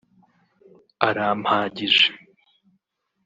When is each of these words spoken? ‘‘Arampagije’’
‘‘Arampagije’’ 1.07 2.05